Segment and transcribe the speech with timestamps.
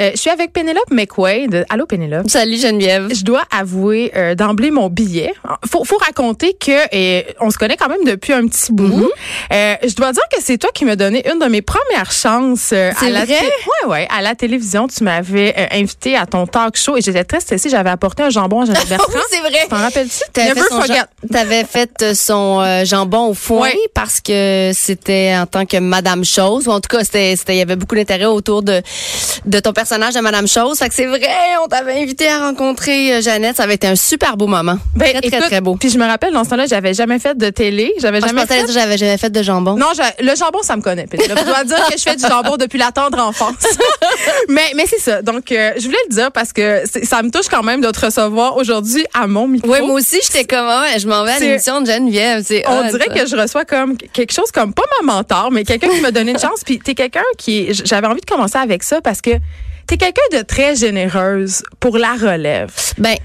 [0.00, 1.66] Euh, je suis avec Pénélope McQuaid.
[1.68, 2.28] Allô, Pénélope?
[2.30, 3.08] Salut Geneviève.
[3.14, 5.32] Je dois avouer euh, d'emblée mon billet.
[5.70, 9.10] Faut, faut raconter que euh, on se connaît quand même depuis un petit bout.
[9.52, 12.70] Euh, je dois dire que c'est toi qui m'as donné une de mes premières chances
[12.72, 13.34] euh, à la vrai?
[13.84, 14.88] ouais ouais à la télévision.
[14.88, 17.68] Tu m'avais invité à ton talk show et j'étais très stressée.
[17.68, 19.12] J'avais apporté un jambon à Jeannette Bertrand.
[19.14, 19.66] Oui, c'est vrai.
[19.68, 20.20] T'en rappelles-tu?
[20.32, 23.76] T'avais fait, son fait jambon au foin Ouais.
[23.94, 26.66] parce que c'était en tant que Madame Chose.
[26.66, 28.80] Ou en tout cas, il y avait beaucoup d'intérêt autour de,
[29.44, 30.78] de ton personnage de Madame Chose.
[30.78, 31.28] Fait que c'est vrai,
[31.64, 33.56] on t'avait invité à rencontrer euh, Jeannette.
[33.56, 34.76] Ça avait été un super beau moment.
[34.94, 35.76] Ben, très, très, écoute, très beau.
[35.76, 37.92] Puis je me rappelle dans ce temps-là, j'avais jamais fait de télé.
[38.00, 39.76] J'avais je jamais pensais fait j'avais jamais fait de jambon.
[39.76, 41.06] Non, je- le jambon, ça me connaît.
[41.12, 43.54] Je dois dire que je fais du jambon depuis la tendre enfance.
[44.48, 45.22] mais mais c'est ça.
[45.22, 48.04] Donc, euh, je voulais le dire parce que ça me touche quand même de te
[48.04, 49.70] recevoir aujourd'hui à mon micro.
[49.72, 52.44] Oui, moi aussi, j'étais comme, ah ouais, je m'en vais à l'émission de Geneviève.
[52.68, 53.14] On dirait ça.
[53.14, 56.32] que je reçois comme quelque chose comme pas ma mentor, mais quelqu'un qui m'a donné
[56.32, 56.60] une chance.
[56.64, 59.30] Puis t'es quelqu'un qui, j'avais envie de commencer avec ça parce que
[59.86, 62.70] t'es quelqu'un de très généreuse pour la relève.
[62.98, 63.16] Ben,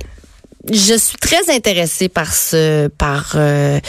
[0.72, 3.80] je suis très intéressée par ce, par euh,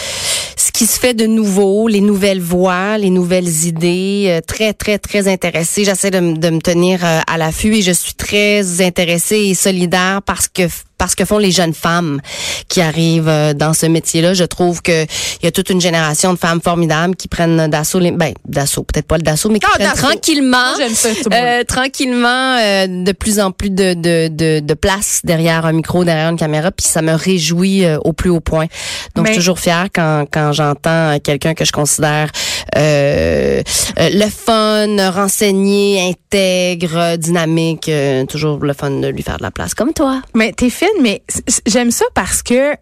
[0.56, 4.26] ce qui se fait de nouveau, les nouvelles voix, les nouvelles idées.
[4.28, 5.84] euh, très, très, très intéressée.
[5.84, 10.20] J'essaie de, de me tenir euh, à l'affût et je suis très intéressée et solidaire
[10.24, 10.62] parce que
[10.98, 12.20] parce que font les jeunes femmes
[12.68, 14.34] qui arrivent euh, dans ce métier-là.
[14.34, 17.98] Je trouve que il y a toute une génération de femmes formidables qui prennent d'assaut,
[18.00, 21.60] les, ben d'assaut, peut-être pas le d'assaut, mais qui Ah, prennent tranquillement, ça, mot-là.
[21.60, 26.04] euh, tranquillement, euh, de plus en plus de, de, de, de place derrière un micro,
[26.04, 28.66] derrière une caméra, puis ça me réjouit euh, au plus haut point.
[29.14, 32.30] Donc, Mais- je suis toujours fière quand, quand j'entends quelqu'un que je considère
[32.76, 33.62] euh,
[33.98, 39.74] le fun, renseigné, intègre, dynamique, euh, toujours le fun de lui faire de la place,
[39.74, 40.20] comme toi.
[40.34, 40.70] Mais t'es
[41.02, 41.22] mais
[41.66, 42.72] j'aime ça parce que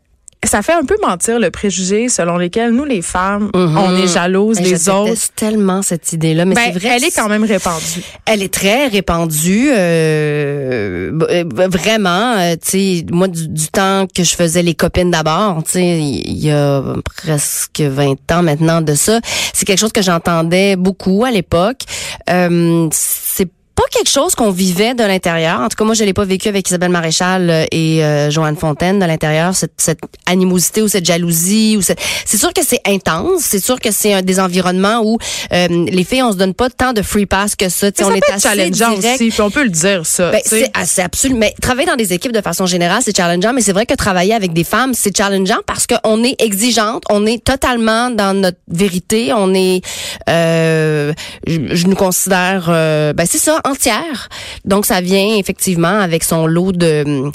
[0.45, 4.59] ça fait un peu mentir le préjugé selon lequel nous, les femmes, on est jalouses
[4.59, 5.33] Ben, des je autres.
[5.35, 6.89] tellement cette idée-là, mais Ben, c'est vrai.
[6.97, 8.03] elle est quand même répandue.
[8.27, 12.35] Elle est très répandue, euh, euh, vraiment.
[12.37, 15.99] euh, tu sais, moi, du, du temps que je faisais les copines d'abord, tu sais,
[15.99, 19.21] il y a presque 20 ans maintenant de ça,
[19.53, 21.81] c'est quelque chose que j'entendais beaucoup à l'époque.
[22.31, 25.61] Euh, c'est pas quelque chose qu'on vivait de l'intérieur.
[25.61, 28.57] En tout cas, moi, je l'ai pas vécu avec Isabelle Maréchal euh, et euh, Joanne
[28.57, 31.77] Fontaine de l'intérieur, cette, cette animosité ou cette jalousie.
[31.79, 33.43] ou cette- C'est sûr que c'est intense.
[33.43, 35.19] C'est sûr que c'est un des environnements où
[35.53, 37.89] euh, les filles, on se donne pas tant de free pass que ça.
[37.95, 39.21] Ça on peut est être assez challengeant direct.
[39.21, 40.31] aussi, puis on peut le dire, ça.
[40.31, 41.41] Ben, c'est assez absolument.
[41.41, 43.53] Mais travailler dans des équipes de façon générale, c'est challengeant.
[43.53, 47.27] Mais c'est vrai que travailler avec des femmes, c'est challengeant parce qu'on est exigeante, on
[47.27, 49.83] est totalement dans notre vérité, on est,
[50.31, 51.13] euh,
[51.47, 54.29] je, je nous considère, ben c'est ça, entière.
[54.65, 57.31] Donc ça vient effectivement avec son lot de,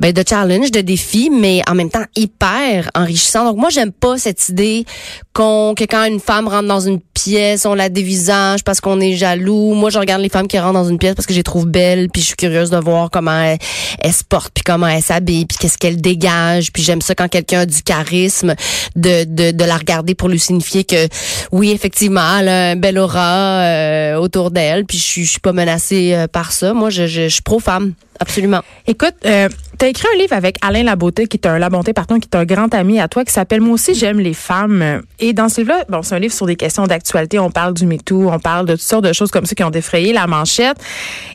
[0.00, 3.44] ben de challenge, de défis, mais en même temps hyper enrichissant.
[3.44, 4.84] Donc moi j'aime pas cette idée
[5.32, 9.14] qu'on que quand une femme rentre dans une pièce, on la dévisage parce qu'on est
[9.14, 9.74] jaloux.
[9.74, 11.66] Moi je regarde les femmes qui rentrent dans une pièce parce que je les trouve
[11.66, 13.56] belles, puis je suis curieuse de voir comment
[14.00, 16.72] elles, se portent, puis comment elles s'habillent, puis qu'est-ce qu'elles dégagent.
[16.72, 18.54] Puis j'aime ça quand quelqu'un a du charisme,
[18.96, 21.08] de, de, de la regarder pour lui signifier que
[21.52, 25.51] oui effectivement elle a un bel aura euh, autour d'elle, puis je je suis pas
[25.52, 26.74] menacée euh, par ça.
[26.74, 28.60] Moi je, je, je suis pro femme, absolument.
[28.86, 29.48] Écoute, euh,
[29.78, 32.36] tu as écrit un livre avec Alain Labonté, qui est un Labonté, pardon, qui est
[32.36, 35.02] un grand ami à toi, qui s'appelle Moi aussi, j'aime les femmes.
[35.18, 37.38] Et dans ce livre-là, bon, c'est un livre sur des questions d'actualité.
[37.38, 39.70] On parle du MeToo, on parle de toutes sortes de choses comme ça qui ont
[39.70, 40.76] défrayé la manchette.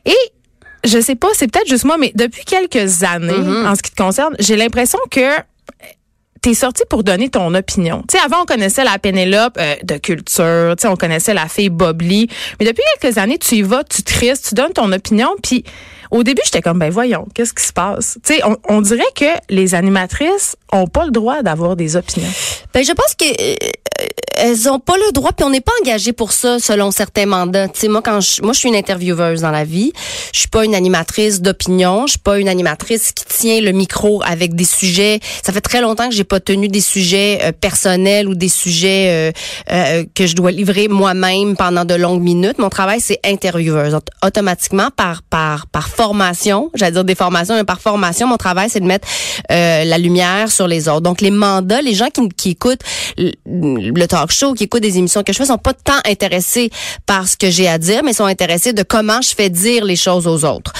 [0.05, 0.15] Et
[0.85, 3.67] je sais pas, c'est peut-être juste moi, mais depuis quelques années, Mm-hmm.
[3.67, 5.21] en ce qui te concerne, j'ai l'impression que
[6.47, 8.03] t'es sorti pour donner ton opinion.
[8.07, 11.49] Tu sais, avant, on connaissait la Pénélope euh, de culture, tu sais, on connaissait la
[11.49, 12.29] fille Bobly.
[12.59, 15.65] Mais depuis quelques années, tu y vas, tu tristes, tu donnes ton opinion, puis
[16.09, 18.17] au début, j'étais comme, ben voyons, qu'est-ce qui se passe?
[18.25, 22.31] Tu sais, on, on dirait que les animatrices ont pas le droit d'avoir des opinions.
[22.73, 23.55] Ben, je pense que euh,
[24.39, 27.67] elles ont pas le droit, puis on n'est pas engagé pour ça selon certains mandats.
[27.67, 29.91] Tu sais, moi, quand je, moi, je suis une intervieweuse dans la vie.
[30.33, 32.05] Je suis pas une animatrice d'opinion.
[32.07, 35.19] Je suis pas une animatrice qui tient le micro avec des sujets.
[35.43, 39.07] Ça fait très longtemps que j'ai pas tenu des sujets euh, personnels ou des sujets
[39.09, 39.31] euh,
[39.71, 42.59] euh, que je dois livrer moi-même pendant de longues minutes.
[42.59, 43.93] Mon travail, c'est intervieweuse.
[43.93, 48.69] Aut- Automatiquement, par par par formation, j'allais dire des formations, mais par formation, mon travail,
[48.69, 49.07] c'est de mettre
[49.51, 51.01] euh, la lumière sur les autres.
[51.01, 52.81] Donc, les mandats, les gens qui, qui écoutent
[53.17, 56.69] le talk show, qui écoutent des émissions que je fais, sont pas tant intéressés
[57.05, 59.95] par ce que j'ai à dire, mais sont intéressés de comment je fais dire les
[59.95, 60.73] choses aux autres.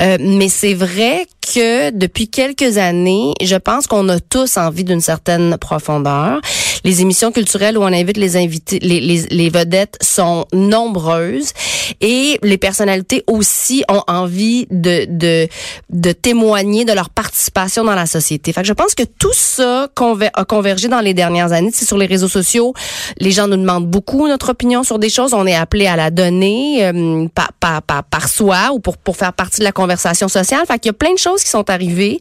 [0.00, 5.00] Euh, mais c'est vrai que depuis quelques années, je pense qu'on a tous envie d'une
[5.00, 6.40] certaine profondeur.
[6.84, 11.52] Les émissions culturelles où on invite les invités, les, les, les vedettes sont nombreuses
[12.00, 15.48] et les personnalités aussi ont envie de, de,
[15.90, 18.52] de témoigner de leur participation dans la société.
[18.52, 21.70] Fait que je pense que tout ça conver a convergé dans les dernières années.
[21.72, 22.74] C'est sur les réseaux sociaux,
[23.18, 25.34] les gens nous demandent beaucoup notre opinion sur des choses.
[25.34, 29.16] On est appelé à la donner euh, par, par, par, par, soi ou pour, pour
[29.16, 30.62] faire partie de la conversation sociale.
[30.66, 32.20] Fait qu'il y a plein de choses qui sont arrivées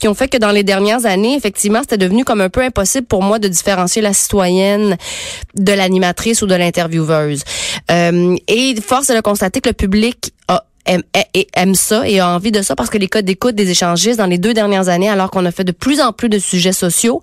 [0.00, 3.06] qui ont fait que dans les dernières années, effectivement, c'était devenu comme un peu impossible
[3.06, 4.96] pour moi de différencier la citoyenne
[5.54, 7.42] de l'animatrice ou de l'intervieweuse.
[7.90, 10.32] Euh, et force est de constater que le public
[11.54, 14.26] aime, ça et a envie de ça parce que les codes d'écoute des échangistes dans
[14.26, 17.20] les deux dernières années, alors qu'on a fait de plus en plus de sujets sociaux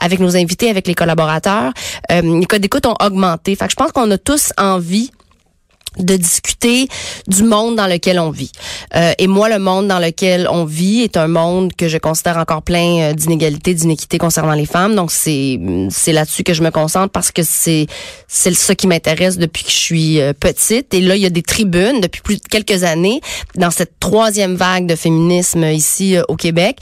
[0.00, 1.72] avec nos invités, avec les collaborateurs,
[2.10, 3.54] euh, les codes d'écoute ont augmenté.
[3.56, 5.10] Fait que je pense qu'on a tous envie
[5.98, 6.88] de discuter
[7.26, 8.52] du monde dans lequel on vit.
[8.94, 12.36] Euh, et moi, le monde dans lequel on vit est un monde que je considère
[12.36, 14.94] encore plein euh, d'inégalités, d'inéquités concernant les femmes.
[14.94, 15.58] Donc c'est
[15.90, 17.86] c'est là-dessus que je me concentre parce que c'est
[18.28, 20.92] c'est ça qui m'intéresse depuis que je suis euh, petite.
[20.94, 23.20] Et là, il y a des tribunes depuis plus de quelques années
[23.54, 26.78] dans cette troisième vague de féminisme ici au Québec.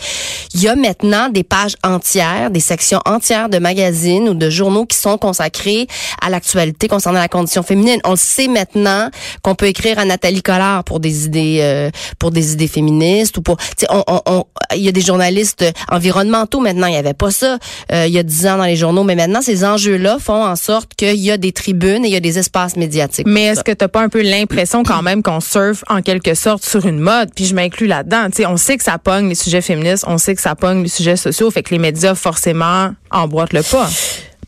[0.55, 4.87] Il y a maintenant des pages entières, des sections entières de magazines ou de journaux
[4.87, 5.87] qui sont consacrées
[6.21, 8.01] à l'actualité concernant la condition féminine.
[8.05, 9.04] On le sait maintenant
[9.43, 13.43] qu'on peut écrire à Nathalie Collard pour des idées euh, pour des idées féministes ou
[13.43, 13.57] pour
[13.91, 17.59] on, on, on, il y a des journalistes environnementaux maintenant il y avait pas ça
[17.93, 20.45] euh, il y a dix ans dans les journaux mais maintenant ces enjeux là font
[20.45, 23.45] en sorte qu'il y a des tribunes et il y a des espaces médiatiques mais
[23.45, 26.87] est-ce que t'as pas un peu l'impression quand même qu'on surfe en quelque sorte sur
[26.87, 27.31] une mode?
[27.35, 30.19] Puis je m'inclus là-dedans tu sais on sait que ça pogne les sujets féministes on
[30.19, 33.89] sait que ça pogne les sujets sociaux fait que les médias forcément emboîtent le pas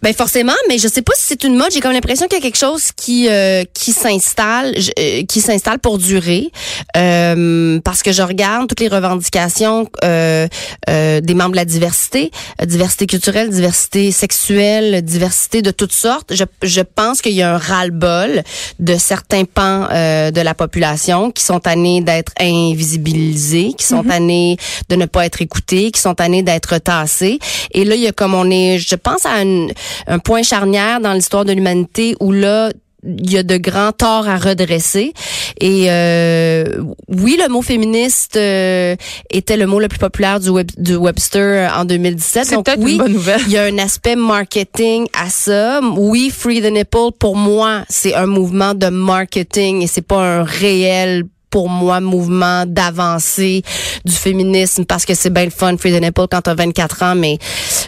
[0.02, 1.70] ben forcément, mais je sais pas si c'est une mode.
[1.72, 5.78] J'ai comme l'impression qu'il y a quelque chose qui euh, qui s'installe, euh, qui s'installe
[5.78, 6.50] pour durer,
[6.96, 10.48] euh, parce que je regarde toutes les revendications euh,
[10.88, 12.30] euh, des membres de la diversité,
[12.64, 16.34] diversité culturelle, diversité sexuelle, diversité de toutes sortes.
[16.34, 18.42] Je, je pense qu'il y a un ras-le-bol
[18.78, 24.56] de certains pans de la population qui sont tannés d'être invisibilisés, qui sont mm tannés
[24.88, 27.38] de ne pas être écoutés, qui sont tannés d'être tassés.
[27.72, 29.72] Et là, il y a comme on est, je pense à une
[30.06, 32.70] un point charnière dans l'histoire de l'humanité où là,
[33.06, 35.12] il y a de grands torts à redresser.
[35.60, 36.64] Et euh,
[37.08, 38.96] oui, le mot féministe euh,
[39.30, 42.52] était le mot le plus populaire du, web, du Webster en 2017.
[42.52, 43.40] Donc oui, une bonne nouvelle.
[43.46, 45.80] il y a un aspect marketing à ça.
[45.96, 50.42] Oui, Free the Nipple, pour moi, c'est un mouvement de marketing et c'est pas un
[50.42, 51.24] réel
[51.56, 53.62] pour moi mouvement d'avancée
[54.04, 57.14] du féminisme parce que c'est bien le fun Free the Nipple quand t'as 24 ans
[57.14, 57.38] mais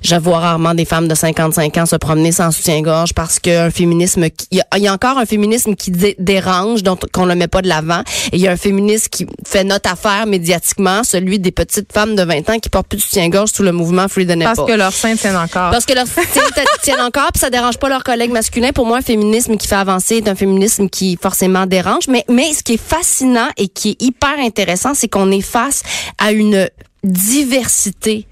[0.02, 4.28] je vois rarement des femmes de 55 ans se promener sans soutien-gorge parce qu'un féminisme
[4.50, 7.68] il y, y, a encore un féminisme qui dérange donc qu'on ne met pas de
[7.68, 8.00] l'avant
[8.32, 12.16] et il y a un féminisme qui fait notre affaire médiatiquement celui des petites femmes
[12.16, 14.66] de 20 ans qui portent plus de soutien-gorge sous le mouvement Free the Nipple parce
[14.66, 15.72] que leurs seins tiennent encore.
[15.72, 16.22] Parce que leurs seins
[16.82, 18.72] tiennent encore puis ça dérange pas leurs collègues masculins.
[18.72, 22.08] Pour moi un féminisme qui fait avancer est un féminisme qui forcément dérange.
[22.08, 25.82] Mais mais ce qui est fascinant et qui est hyper intéressant, c'est qu'on est face
[26.18, 26.68] à une
[27.04, 28.26] diversité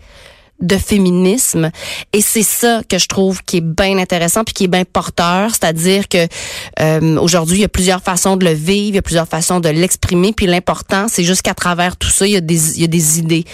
[0.61, 1.71] de féminisme.
[2.13, 5.51] Et c'est ça que je trouve qui est bien intéressant puis qui est bien porteur.
[5.51, 6.27] C'est-à-dire que
[6.81, 9.61] euh, aujourd'hui il y a plusieurs façons de le vivre il y a plusieurs façons
[9.61, 10.33] de l'exprimer.
[10.33, 12.89] Puis l'important c'est juste qu'à travers tout ça il y a des il y a
[12.89, 13.45] des idées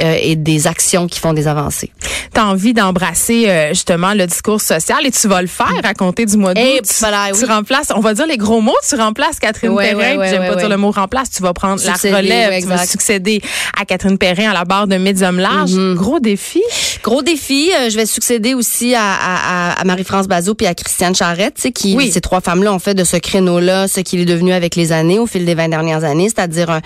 [0.00, 1.90] euh, et des actions qui font des avancées.
[2.34, 5.94] Tu as envie d'embrasser euh, justement le discours social et tu vas le faire à
[5.94, 6.62] compter du mois d'août.
[6.64, 9.88] Eh, tu, voilà, tu remplaces, on va dire les gros mots, tu remplaces Catherine Ouais,
[9.94, 12.62] Perrin, ouais, ouais, j'aime pas dire le mot remplace, tu vas prendre Succéder, la relève,
[12.62, 13.40] tu vas succéder
[13.80, 15.72] à Catherine Perrin à la barre de Médium Large.
[15.72, 15.94] Mhm.
[15.94, 16.62] Gros défi.
[17.02, 20.74] Gros défi, euh, je vais succéder aussi à, à, à- à Marie-France Bazot puis à
[20.74, 22.10] Christiane Charrette, qui Oui.
[22.10, 25.18] ces trois femmes-là ont fait de ce créneau-là ce qu'il est devenu avec les années,
[25.18, 26.80] au fil des 20 dernières années, c'est-à-dire un,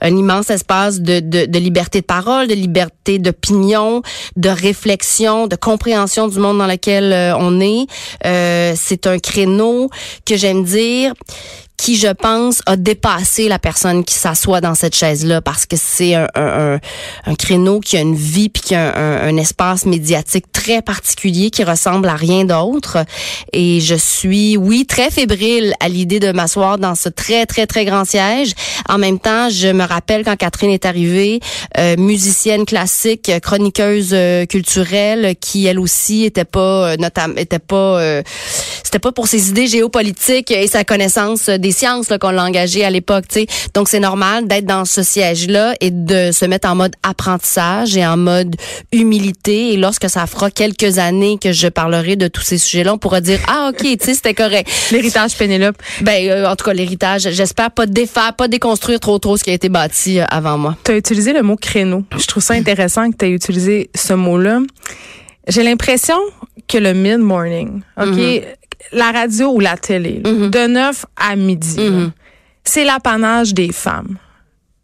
[0.00, 4.02] un immense espace de, de, de liberté de parole, de liberté d'opinion,
[4.36, 7.86] de réflexion, de compréhension du monde dans lequel euh, on est.
[8.26, 9.90] Euh, c'est un créneau
[10.24, 11.12] que j'aime dire
[11.78, 16.14] qui, je pense, a dépassé la personne qui s'assoit dans cette chaise-là parce que c'est
[16.14, 16.78] un, un,
[17.24, 21.64] un, créneau qui a une vie puis qui a un espace médiatique très particulier qui
[21.64, 22.98] ressemble à rien d'autre.
[23.52, 27.84] Et je suis, oui, très fébrile à l'idée de m'asseoir dans ce très, très, très
[27.84, 28.52] grand siège.
[28.88, 31.40] En même temps, je me rappelle quand Catherine est arrivée,
[31.78, 38.00] euh, musicienne classique, chroniqueuse euh, culturelle, qui elle aussi était pas, euh, notamment, était pas,
[38.00, 38.22] euh,
[38.82, 42.84] c'était pas pour ses idées géopolitiques et sa connaissance des sciences là, qu'on l'a engagée
[42.84, 43.26] à l'époque.
[43.28, 43.46] tu sais.
[43.74, 48.06] Donc c'est normal d'être dans ce siège-là et de se mettre en mode apprentissage et
[48.06, 48.56] en mode
[48.92, 49.72] humilité.
[49.72, 53.20] Et lorsque ça fera quelques années que je parlerai de tous ces sujets-là, on pourra
[53.20, 54.68] dire ah ok, tu sais c'était correct.
[54.92, 55.76] L'héritage Pénélope.
[56.00, 59.50] Ben euh, en tout cas l'héritage, j'espère pas défaire, pas déconstruire trop trop ce qui
[59.50, 60.76] a été bâti euh, avant moi.
[60.84, 62.04] Tu as utilisé le mot créneau.
[62.18, 64.60] Je trouve ça intéressant que tu aies utilisé ce mot-là.
[65.48, 66.18] J'ai l'impression
[66.66, 68.40] que le mid-morning, OK, Mhm.
[68.92, 72.10] La radio ou la télé, là, de 9 à midi, là, Mhm.
[72.64, 74.16] c'est l'apanage des femmes.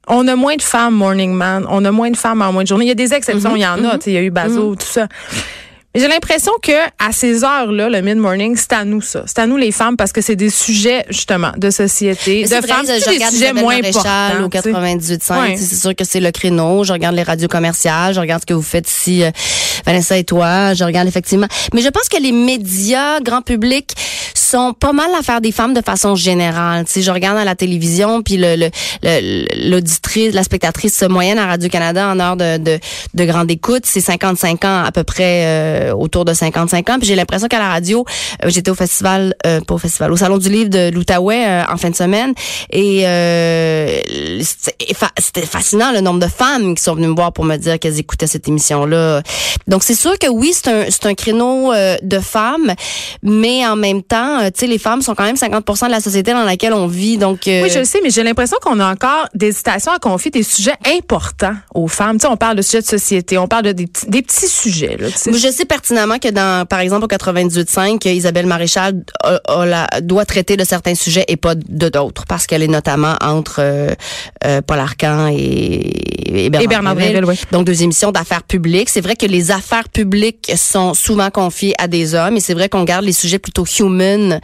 [0.07, 2.69] On a moins de femmes morning man, on a moins de femmes en moins de
[2.69, 2.85] journée.
[2.85, 3.57] Il y a des exceptions, Mhm.
[3.57, 5.09] il y en a, tu sais, il y a eu Bazo, tout ça.
[5.97, 9.23] J'ai l'impression que à ces heures-là, le mid-morning, c'est à nous ça.
[9.27, 12.63] C'est à nous les femmes parce que c'est des sujets justement de société, de vrai,
[12.63, 14.45] femmes, je c'est des regarde sujets moins importants.
[14.45, 14.73] au tu sais.
[14.73, 15.41] 98.5.
[15.41, 15.53] Ouais.
[15.55, 16.83] tu sais, C'est sûr que c'est le créneau.
[16.83, 18.13] Je regarde les radios commerciales.
[18.13, 19.31] Je regarde ce que vous faites ici, euh,
[19.87, 20.75] Vanessa et toi.
[20.75, 21.47] Je regarde effectivement.
[21.73, 23.93] Mais je pense que les médias, grand public,
[24.35, 26.85] sont pas mal à faire des femmes de façon générale.
[26.87, 28.69] Tu sais, je regarde à la télévision, puis le, le,
[29.03, 32.79] le- l'auditrice, la spectatrice moyenne à Radio-Canada en heure de, de,
[33.15, 36.99] de grande écoute, c'est 55 ans à peu près, euh, autour de 55 ans.
[36.99, 38.05] Puis j'ai l'impression qu'à la radio,
[38.45, 41.63] euh, j'étais au festival, euh, pas au festival, au Salon du Livre de l'Outaouais euh,
[41.73, 42.33] en fin de semaine.
[42.71, 43.99] Et euh,
[44.43, 47.57] c'était fa- c'était fascinant le nombre de femmes qui sont venues me voir pour me
[47.57, 49.23] dire qu'elles écoutaient cette émission-là.
[49.67, 52.73] Donc c'est sûr que oui, c'est un, c'est un créneau euh, de femmes,
[53.23, 56.01] mais en même temps, euh, tu sais, les femmes sont quand même 50% de la
[56.01, 57.17] société dans laquelle on vit.
[57.19, 59.99] Donc euh, Oui, je le sais, mais j'ai l'impression qu'on a encore des hésitations à
[59.99, 62.19] confier des sujets importants aux femmes.
[62.19, 64.49] Tu sais, on parle de sujets de société, on parle de des, petits- des petits
[64.49, 64.97] sujets.
[64.99, 69.67] Là, Je sais pertinemment que dans, par exemple, au 98.5, que Isabelle Maréchal a- a
[69.67, 73.57] la- doit traiter de certains sujets et pas de d'autres, parce qu'elle est notamment entre
[73.59, 73.93] euh,
[74.45, 77.41] euh, Paul Arcan et, et Bernard, Et Bernard oui.
[77.53, 78.89] Donc, deux émissions d'affaires publiques.
[78.89, 82.69] C'est vrai que les affaires publiques sont souvent confiées à des hommes, et c'est vrai
[82.69, 84.41] qu'on garde les sujets plutôt human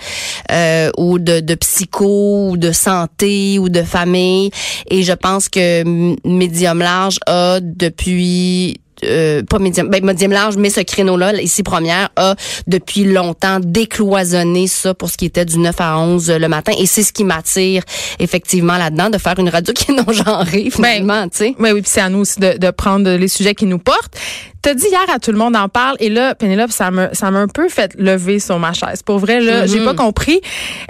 [0.50, 4.50] euh, ou de, de psycho, ou de santé, ou de famille.
[4.90, 5.84] Et je pense que
[6.26, 12.10] Medium Large a depuis euh, pas médium, ben, médium large, mais ce créneau-là, ici première,
[12.16, 12.34] a
[12.66, 16.72] depuis longtemps décloisonné ça pour ce qui était du 9 à 11 le matin.
[16.78, 17.82] Et c'est ce qui m'attire
[18.18, 21.54] effectivement là-dedans, de faire une radio qui est non-genrée, finalement, tu sais.
[21.58, 24.16] Oui, oui, puis c'est à nous aussi de, de prendre les sujets qui nous portent.
[24.62, 27.28] T'as dit hier à tout le monde en parle et là, Pénélope, ça m'a ça
[27.28, 29.02] un peu fait lever sur ma chaise.
[29.02, 30.40] Pour vrai, là, j'ai pas compris.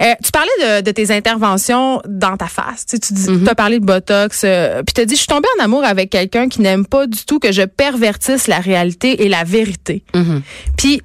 [0.01, 2.85] Euh, tu parlais de, de tes interventions dans ta face.
[2.85, 5.47] Tu sais, tu dis, as parlé de Botox, euh, puis t'as dit, je suis tombée
[5.59, 9.29] en amour avec quelqu'un qui n'aime pas du tout que je pervertisse la réalité et
[9.29, 10.03] la vérité.
[10.77, 11.01] Puis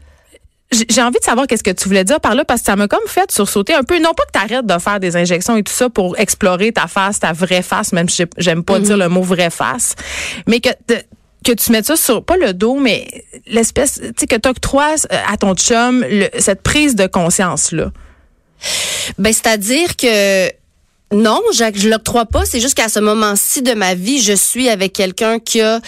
[0.91, 2.89] j'ai envie de savoir qu'est-ce que tu voulais dire par là parce que ça m'a
[2.89, 4.01] comme fait sursauter un peu.
[4.01, 6.89] Non pas que tu arrêtes de faire des injections et tout ça pour explorer ta
[6.89, 9.95] face, ta vraie face, même si j'ai- j'aime pas dire le mot vraie face,
[10.49, 10.71] mais que
[11.47, 13.07] que tu mettes ça sur pas le dos mais
[13.47, 16.05] l'espèce tu sais que tu octroies à ton chum
[16.39, 17.91] cette prise de conscience là.
[19.19, 20.51] Ben, c'est-à-dire que
[21.13, 22.45] non, je, je l'octroie pas.
[22.45, 25.81] C'est juste qu'à ce moment-ci de ma vie, je suis avec quelqu'un qui a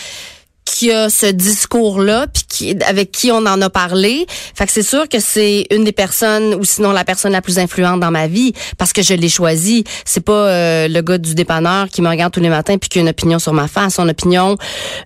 [0.69, 4.27] qui a ce discours-là, puis qui, avec qui on en a parlé.
[4.55, 7.59] Fait que c'est sûr que c'est une des personnes, ou sinon la personne la plus
[7.59, 9.85] influente dans ma vie, parce que je l'ai choisi.
[10.05, 12.99] C'est pas euh, le gars du dépanneur qui me regarde tous les matins puis qui
[12.99, 13.95] a une opinion sur ma face.
[13.95, 14.57] Son opinion,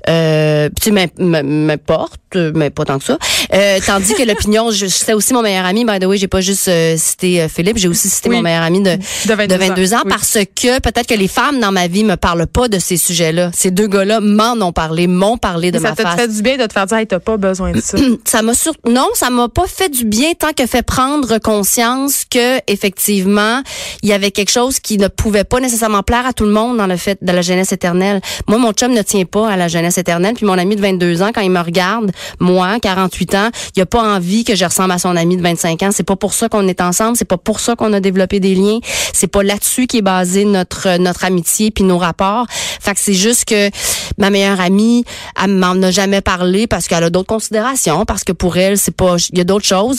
[0.09, 2.21] euh, tu m'importe,
[2.55, 3.19] mais pas tant que ça.
[3.55, 5.85] Euh, tandis que l'opinion, je c'est aussi mon meilleur ami.
[5.85, 8.37] By the way, j'ai pas juste euh, cité euh, Philippe, j'ai aussi cité Oui.
[8.37, 10.11] mon meilleur ami de, De 22 de 22 ans, ans, oui.
[10.11, 13.51] parce que peut-être que les femmes dans ma vie me parlent pas de ces sujets-là.
[13.55, 16.17] Ces deux gars-là m'en ont parlé, m'ont parlé de ça face.
[16.17, 17.99] fait du bien de te faire dire hey, t'as pas besoin de ça.
[18.25, 22.25] ça m'a sur non, ça m'a pas fait du bien tant que fait prendre conscience
[22.29, 23.63] que effectivement,
[24.03, 26.77] il y avait quelque chose qui ne pouvait pas nécessairement plaire à tout le monde
[26.77, 28.21] dans le fait de la jeunesse éternelle.
[28.49, 31.23] Moi mon chum ne tient pas à la jeunesse éternelle, puis mon ami de 22
[31.23, 34.93] ans quand il me regarde, moi 48 ans, il a pas envie que je ressemble
[34.93, 37.39] à son ami de 25 ans, c'est pas pour ça qu'on est ensemble, c'est pas
[37.39, 38.79] pour ça qu'on a développé des liens,
[39.13, 42.47] c'est pas là-dessus qui est basé notre notre amitié puis nos rapports.
[42.49, 43.71] Fait que c'est juste que
[44.19, 45.05] ma meilleure amie,
[45.43, 48.95] elle m'en a jamais parlé parce qu'elle a d'autres considérations, parce que pour elle, c'est
[48.95, 49.99] pas, il y a d'autres choses.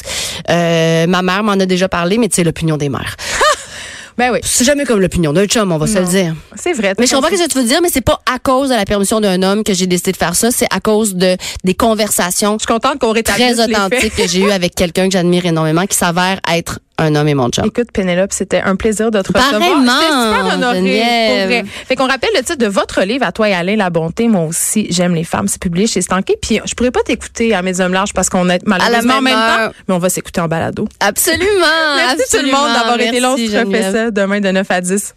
[0.50, 3.16] Euh, ma mère m'en a déjà parlé, mais tu sais, l'opinion des mères.
[4.18, 6.36] ben oui, C'est jamais comme l'opinion d'un chum, on va se le dire.
[6.56, 6.94] c'est vrai.
[6.98, 8.86] Mais je comprends ce que tu veux dire, mais c'est pas à cause de la
[8.86, 12.58] permission d'un homme que j'ai décidé de faire ça, c'est à cause de des conversations
[12.60, 15.86] Je suis contente qu'on rétablisse très authentiques que j'ai eues avec quelqu'un que j'admire énormément,
[15.86, 17.66] qui s'avère être un homme et mon chum.
[17.66, 19.62] Écoute, Pénélope, c'était un plaisir de te recevoir.
[19.62, 21.64] Super honorée.
[21.88, 24.28] Fait qu'on rappelle le titre de votre livre, à toi et Alain La Bonté.
[24.28, 25.48] Moi aussi, j'aime les femmes.
[25.48, 26.36] C'est publié chez Stanké.
[26.42, 29.34] Puis je pourrais pas t'écouter à mes hommes larges parce qu'on est malheureusement en même
[29.34, 30.88] temps, mais on va s'écuter en balado.
[31.00, 31.46] Absolument.
[31.96, 33.34] Merci tout le monde d'avoir été là.
[33.34, 35.16] On se refait ça demain de 9 à 10.